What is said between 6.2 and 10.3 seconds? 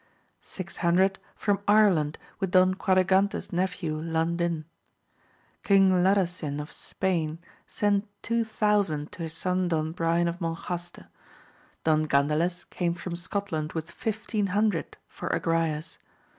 sin of Spain sent two thousand to his son Don Brian